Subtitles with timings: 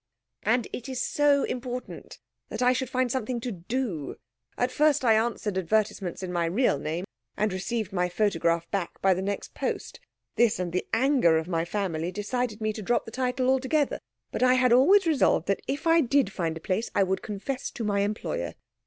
[0.41, 2.17] "And it is so important
[2.49, 4.15] that I should find something to do.
[4.57, 7.05] At first I answered advertisements in my real name,
[7.37, 9.99] and received my photograph back by the next post.
[10.37, 13.99] This, and the anger of my family, decided me to drop the title altogether.
[14.31, 17.69] But I had always resolved that if I did find a place I would confess
[17.69, 18.55] to my employer.